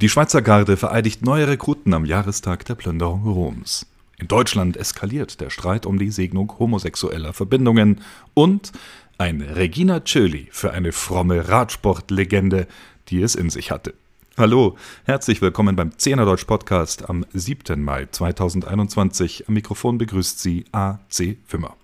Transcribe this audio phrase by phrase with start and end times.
[0.00, 3.86] Die Schweizer Garde vereidigt neue Rekruten am Jahrestag der Plünderung Roms.
[4.18, 8.00] In Deutschland eskaliert der Streit um die Segnung homosexueller Verbindungen
[8.34, 8.72] und
[9.18, 12.66] ein Regina Tschöli für eine fromme Radsportlegende,
[13.08, 13.94] die es in sich hatte.
[14.36, 17.80] Hallo, herzlich willkommen beim Zehnerdeutsch Podcast am 7.
[17.80, 19.46] Mai 2021.
[19.46, 21.38] Am Mikrofon begrüßt Sie A.C.
[21.46, 21.76] Fümmer.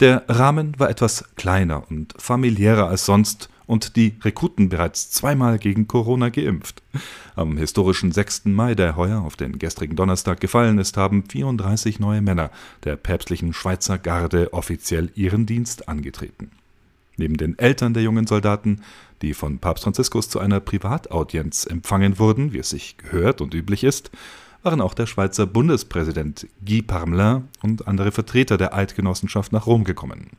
[0.00, 5.86] Der Rahmen war etwas kleiner und familiärer als sonst und die Rekruten bereits zweimal gegen
[5.86, 6.82] Corona geimpft.
[7.36, 8.46] Am historischen 6.
[8.46, 12.50] Mai, der heuer auf den gestrigen Donnerstag gefallen ist, haben 34 neue Männer
[12.82, 16.50] der päpstlichen Schweizer Garde offiziell ihren Dienst angetreten.
[17.18, 18.80] Neben den Eltern der jungen Soldaten,
[19.22, 23.84] die von Papst Franziskus zu einer Privataudienz empfangen wurden, wie es sich gehört und üblich
[23.84, 24.10] ist,
[24.62, 30.30] waren auch der Schweizer Bundespräsident Guy Parmelin und andere Vertreter der Eidgenossenschaft nach Rom gekommen.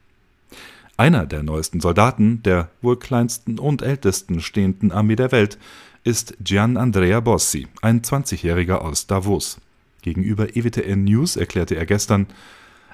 [1.00, 5.58] Einer der neuesten Soldaten der wohl kleinsten und ältesten stehenden Armee der Welt
[6.04, 9.62] ist Gian Andrea Bossi, ein 20-Jähriger aus Davos.
[10.02, 12.28] Gegenüber EWTN News erklärte er gestern,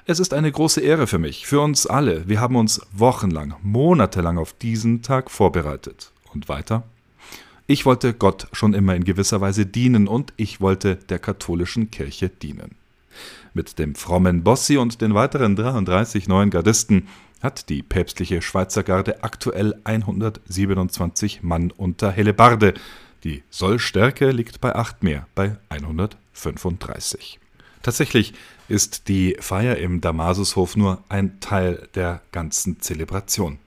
[0.04, 2.28] es ist eine große Ehre für mich, für uns alle.
[2.28, 6.12] Wir haben uns wochenlang, monatelang auf diesen Tag vorbereitet.
[6.32, 6.84] Und weiter?
[7.66, 12.28] Ich wollte Gott schon immer in gewisser Weise dienen und ich wollte der katholischen Kirche
[12.28, 12.76] dienen.
[13.52, 17.08] Mit dem frommen Bossi und den weiteren 33 neuen Gardisten
[17.46, 22.74] hat die päpstliche Schweizer Garde aktuell 127 Mann unter Hellebarde.
[23.22, 27.38] Die Sollstärke liegt bei 8 mehr, bei 135.
[27.82, 28.34] Tatsächlich
[28.68, 33.60] ist die Feier im Damasushof nur ein Teil der ganzen Zelebration.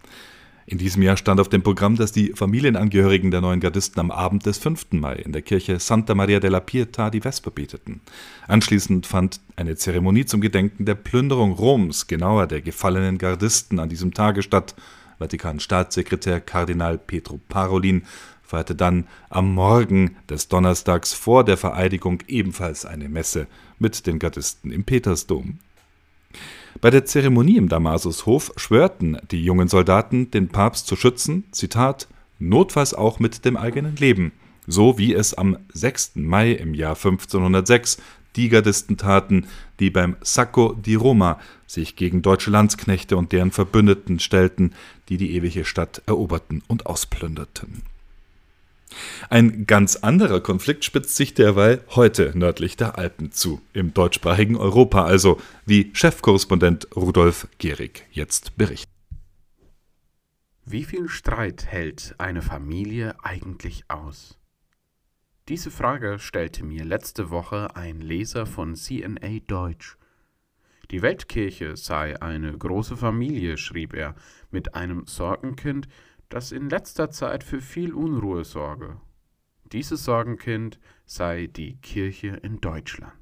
[0.71, 4.45] In diesem Jahr stand auf dem Programm, dass die Familienangehörigen der neuen Gardisten am Abend
[4.45, 4.91] des 5.
[4.91, 8.01] Mai in der Kirche Santa Maria della Pietà die Vesper beteten.
[8.47, 14.13] Anschließend fand eine Zeremonie zum Gedenken der Plünderung Roms, genauer der gefallenen Gardisten, an diesem
[14.13, 14.75] Tage statt.
[15.17, 18.03] Vatikan-Staatssekretär Kardinal Petro Parolin
[18.43, 23.47] feierte dann am Morgen des Donnerstags vor der Vereidigung ebenfalls eine Messe
[23.79, 25.57] mit den Gardisten im Petersdom.
[26.81, 32.07] Bei der Zeremonie im Damasushof schwörten die jungen Soldaten, den Papst zu schützen, Zitat,
[32.39, 34.31] notfalls auch mit dem eigenen Leben,
[34.65, 36.13] so wie es am 6.
[36.15, 37.97] Mai im Jahr 1506
[38.35, 39.47] die Gardisten taten,
[39.79, 44.73] die beim Sacco di Roma sich gegen deutsche Landsknechte und deren Verbündeten stellten,
[45.09, 47.81] die die ewige Stadt eroberten und ausplünderten.
[49.29, 55.05] Ein ganz anderer Konflikt spitzt sich derweil heute nördlich der Alpen zu, im deutschsprachigen Europa
[55.05, 58.89] also, wie Chefkorrespondent Rudolf Gehrig jetzt berichtet.
[60.65, 64.37] Wie viel Streit hält eine Familie eigentlich aus?
[65.47, 69.97] Diese Frage stellte mir letzte Woche ein Leser von CNA Deutsch.
[70.91, 74.13] Die Weltkirche sei eine große Familie, schrieb er,
[74.51, 75.87] mit einem Sorgenkind,
[76.29, 79.01] das in letzter Zeit für viel Unruhe sorge.
[79.71, 83.13] Dieses Sorgenkind sei die Kirche in Deutschland.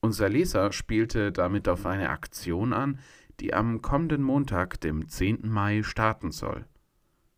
[0.00, 2.98] Unser Leser spielte damit auf eine Aktion an,
[3.38, 5.48] die am kommenden Montag, dem 10.
[5.48, 6.66] Mai, starten soll.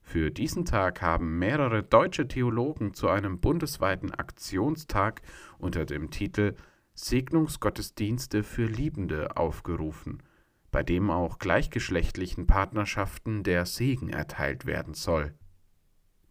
[0.01, 5.23] Für diesen Tag haben mehrere deutsche Theologen zu einem bundesweiten Aktionstag
[5.59, 6.55] unter dem Titel
[6.95, 10.23] Segnungsgottesdienste für Liebende aufgerufen–
[10.73, 15.35] bei dem auch gleichgeschlechtlichen Partnerschaften der Segen erteilt werden soll.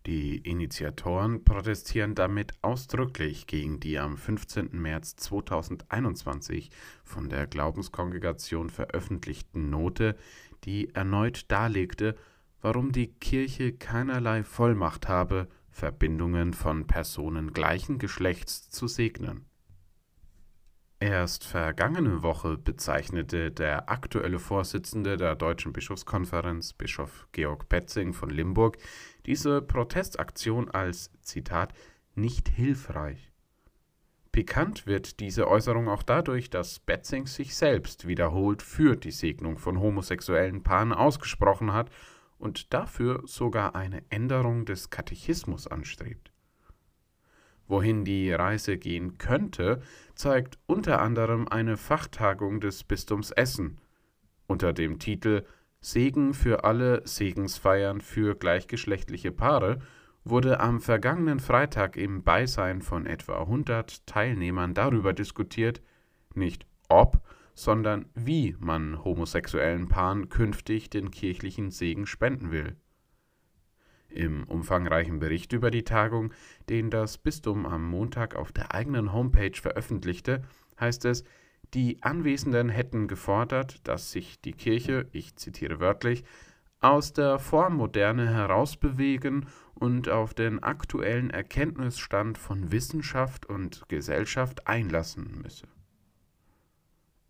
[0.08, 4.70] Die Initiatoren protestieren damit ausdrücklich gegen die am 15.
[4.72, 6.72] März 2021
[7.04, 10.18] von der Glaubenskongregation veröffentlichten Note,
[10.64, 12.18] die erneut darlegte,
[12.62, 19.46] warum die Kirche keinerlei Vollmacht habe, Verbindungen von Personen gleichen Geschlechts zu segnen.
[21.02, 28.78] Erst vergangene Woche bezeichnete der aktuelle Vorsitzende der Deutschen Bischofskonferenz, Bischof Georg Petzing von Limburg,
[29.26, 31.74] diese Protestaktion als Zitat
[32.14, 33.32] nicht hilfreich.
[34.32, 39.80] Pikant wird diese Äußerung auch dadurch, dass Betzing sich selbst wiederholt für die Segnung von
[39.80, 41.90] homosexuellen Paaren ausgesprochen hat
[42.38, 46.31] und dafür sogar eine Änderung des Katechismus anstrebt.
[47.72, 49.80] Wohin die Reise gehen könnte,
[50.14, 53.78] zeigt unter anderem eine Fachtagung des Bistums Essen
[54.46, 55.46] unter dem Titel
[55.80, 59.80] Segen für alle Segensfeiern für gleichgeschlechtliche Paare
[60.26, 65.82] wurde am vergangenen Freitag im Beisein von etwa 100 Teilnehmern darüber diskutiert,
[66.36, 67.22] nicht ob,
[67.54, 72.76] sondern wie man homosexuellen Paaren künftig den kirchlichen Segen spenden will.
[74.14, 76.34] Im umfangreichen Bericht über die Tagung,
[76.70, 80.44] den das Bistum am Montag auf der eigenen Homepage veröffentlichte,
[80.80, 81.24] heißt es,
[81.74, 86.26] die Anwesenden hätten gefordert, dass sich die Kirche, ich zitiere wörtlich,
[86.82, 95.68] aus der Vormoderne herausbewegen und auf den aktuellen Erkenntnisstand von Wissenschaft und Gesellschaft einlassen müsse.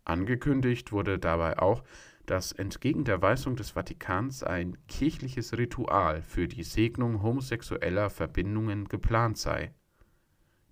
[0.04, 1.84] Angekündigt wurde dabei auch,
[2.26, 9.38] dass entgegen der Weisung des Vatikans ein kirchliches Ritual für die Segnung homosexueller Verbindungen geplant
[9.38, 9.72] sei.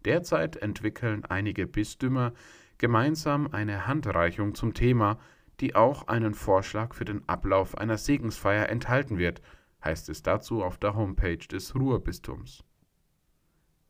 [0.05, 2.33] Derzeit entwickeln einige Bistümer
[2.79, 5.19] gemeinsam eine Handreichung zum Thema,
[5.61, 9.43] die auch einen Vorschlag für den Ablauf einer Segensfeier enthalten wird,
[9.85, 12.65] heißt es dazu auf der Homepage des Ruhrbistums.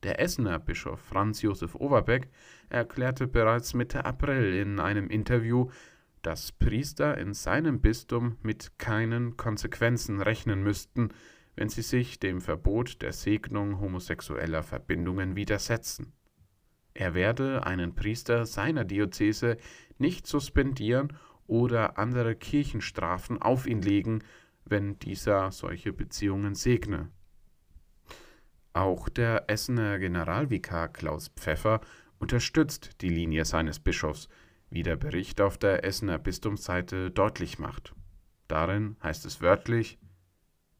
[0.02, 2.30] Der Essener Bischof Franz Josef Overbeck
[2.70, 5.68] erklärte bereits Mitte April in einem Interview,
[6.22, 11.11] dass Priester in seinem Bistum mit keinen Konsequenzen rechnen müssten,
[11.56, 16.12] wenn sie sich dem Verbot der Segnung homosexueller Verbindungen widersetzen.
[16.94, 19.56] Er werde einen Priester seiner Diözese
[19.99, 24.22] nicht suspendieren oder andere Kirchenstrafen auf ihn legen,
[24.64, 27.11] wenn dieser solche Beziehungen segne.
[28.72, 31.81] Auch der Essener Generalvikar Klaus Pfeffer
[32.19, 34.28] unterstützt die Linie seines Bischofs,
[34.70, 37.94] wie der Bericht auf der Essener Bistumsseite deutlich macht.
[38.49, 39.99] Darin heißt es wörtlich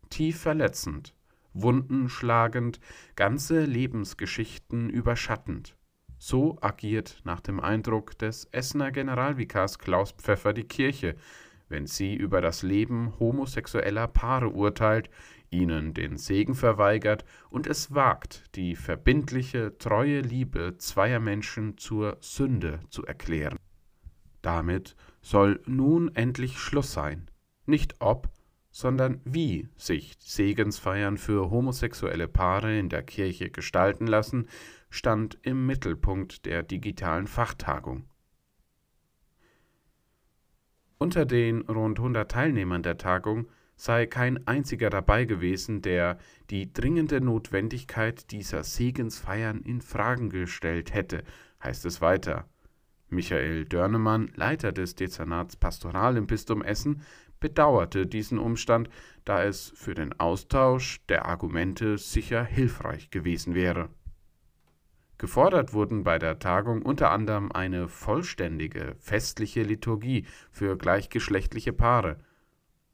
[0.09, 1.15] tief verletzend,
[1.53, 2.81] Wunden schlagend,
[3.17, 5.77] ganze Lebensgeschichten überschattend.
[6.19, 11.17] So agiert nach dem Eindruck des Essener Generalvikars Klaus Pfeffer die Kirche,
[11.69, 15.09] wenn sie über das Leben homosexueller Paare urteilt,
[15.51, 22.81] ihnen den Segen verweigert und es wagt, die verbindliche, treue Liebe zweier Menschen zur Sünde
[22.91, 23.57] zu erklären.
[24.43, 27.31] Damit soll nun endlich Schluss sein.
[27.67, 28.31] Nicht ob,
[28.71, 34.49] sondern wie sich Segensfeiern für homosexuelle Paare in der Kirche gestalten lassen,
[34.89, 38.05] stand im Mittelpunkt der digitalen Fachtagung.
[40.99, 46.19] Unter den rund 100 Teilnehmern der Tagung sei kein einziger dabei gewesen, der
[46.51, 51.23] die dringende Notwendigkeit dieser Segensfeiern in Fragen gestellt hätte,
[51.63, 52.47] heißt es weiter.
[53.11, 57.03] Michael Dörnemann, Leiter des Dezernats Pastoral im Bistum Essen,
[57.41, 58.89] bedauerte diesen Umstand,
[59.25, 63.89] da es für den Austausch der Argumente sicher hilfreich gewesen wäre.
[65.19, 72.19] Gefordert wurden bei der Tagung unter anderem eine vollständige festliche Liturgie für gleichgeschlechtliche Paare.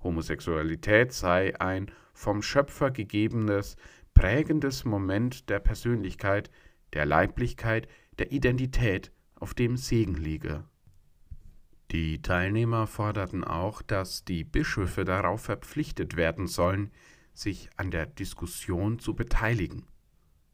[0.02, 3.76] Homosexualität sei ein vom Schöpfer gegebenes,
[4.14, 6.50] prägendes Moment der Persönlichkeit,
[6.94, 7.86] der Leiblichkeit,
[8.18, 10.64] der Identität, auf dem Segen liege.
[11.92, 16.90] Die Teilnehmer forderten auch, dass die Bischöfe darauf verpflichtet werden sollen,
[17.32, 19.86] sich an der Diskussion zu beteiligen.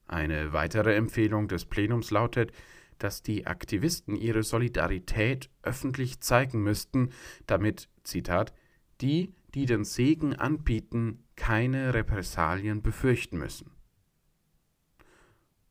[0.07, 2.53] Eine weitere Empfehlung des Plenums lautet,
[2.99, 7.11] dass die Aktivisten ihre Solidarität öffentlich zeigen müssten,
[7.47, 8.53] damit, Zitat,
[9.01, 13.71] die, die den Segen anbieten, keine Repressalien befürchten müssen.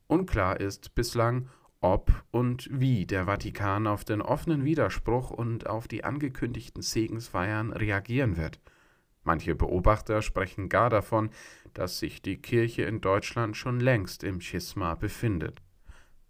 [0.08, 1.48] Unklar ist bislang,
[1.82, 8.38] ob und wie der Vatikan auf den offenen Widerspruch und auf die angekündigten Segensfeiern reagieren
[8.38, 8.60] wird.
[9.24, 11.32] Manche Beobachter sprechen gar davon,
[11.74, 15.62] dass sich die Kirche in Deutschland schon längst im Schisma befindet.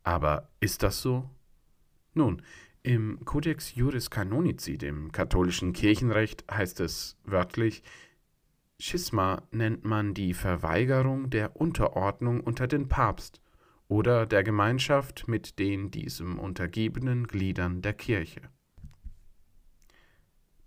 [0.04, 1.30] Aber ist das so?
[2.14, 2.42] Nun,
[2.84, 7.84] im Codex Juris Canonici, dem katholischen Kirchenrecht, heißt es wörtlich,
[8.80, 13.42] Schisma nennt man die Verweigerung der Unterordnung unter den Papst
[13.92, 18.40] oder der Gemeinschaft mit den diesem untergebenen Gliedern der Kirche.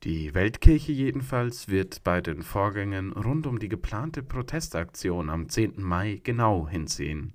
[0.03, 5.83] Die Weltkirche jedenfalls wird bei den Vorgängen rund um die geplante Protestaktion am 10.
[5.83, 7.33] Mai genau hinsehen.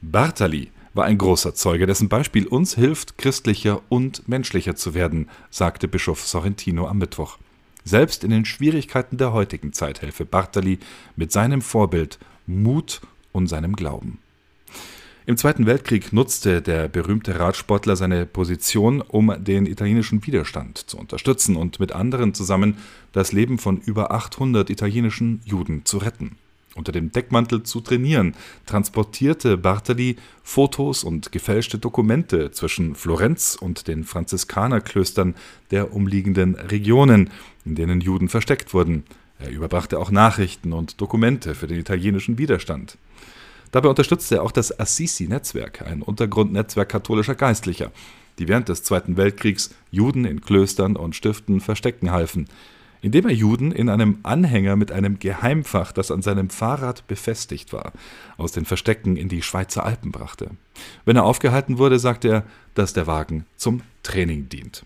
[0.00, 5.88] Bartali war ein großer Zeuge, dessen Beispiel uns hilft, christlicher und menschlicher zu werden, sagte
[5.88, 7.38] Bischof Sorrentino am Mittwoch.
[7.84, 10.78] Selbst in den Schwierigkeiten der heutigen Zeit helfe Bartali
[11.16, 13.00] mit seinem Vorbild Mut
[13.32, 14.18] und seinem Glauben.
[15.30, 21.54] Im Zweiten Weltkrieg nutzte der berühmte Radsportler seine Position, um den italienischen Widerstand zu unterstützen
[21.54, 22.78] und mit anderen zusammen
[23.12, 26.36] das Leben von über 800 italienischen Juden zu retten.
[26.74, 28.34] Unter dem Deckmantel zu trainieren,
[28.66, 35.36] transportierte Bartali Fotos und gefälschte Dokumente zwischen Florenz und den Franziskanerklöstern
[35.70, 37.30] der umliegenden Regionen,
[37.64, 39.04] in denen Juden versteckt wurden.
[39.38, 42.98] Er überbrachte auch Nachrichten und Dokumente für den italienischen Widerstand.
[43.70, 47.92] Dabei unterstützte er auch das Assisi-Netzwerk, ein Untergrundnetzwerk katholischer Geistlicher,
[48.38, 52.48] die während des Zweiten Weltkriegs Juden in Klöstern und Stiften verstecken halfen,
[53.02, 57.92] indem er Juden in einem Anhänger mit einem Geheimfach, das an seinem Fahrrad befestigt war,
[58.36, 60.50] aus den Verstecken in die Schweizer Alpen brachte.
[61.04, 64.84] Wenn er aufgehalten wurde, sagte er, dass der Wagen zum Training dient.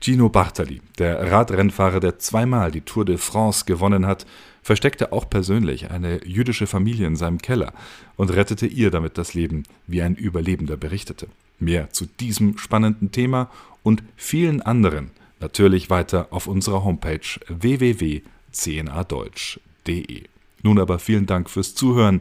[0.00, 4.26] Gino Bartali, der Radrennfahrer, der zweimal die Tour de France gewonnen hat,
[4.62, 7.72] versteckte auch persönlich eine jüdische Familie in seinem Keller
[8.16, 11.28] und rettete ihr damit das Leben, wie ein Überlebender berichtete.
[11.58, 13.50] Mehr zu diesem spannenden Thema
[13.82, 15.10] und vielen anderen
[15.40, 20.22] natürlich weiter auf unserer Homepage www.cnadeutsch.de.
[20.62, 22.20] Nun aber vielen Dank fürs Zuhören.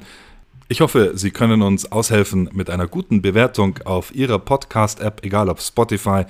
[0.70, 5.62] Ich hoffe, Sie können uns aushelfen mit einer guten Bewertung auf Ihrer Podcast-App, egal ob
[5.62, 6.26] Spotify,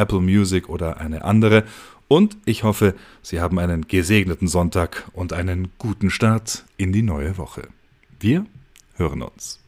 [0.00, 1.64] Apple Music oder eine andere.
[2.08, 7.38] Und ich hoffe, Sie haben einen gesegneten Sonntag und einen guten Start in die neue
[7.38, 7.68] Woche.
[8.18, 8.46] Wir
[8.96, 9.60] hören uns.